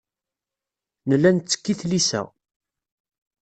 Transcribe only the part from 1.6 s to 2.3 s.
i tlisa.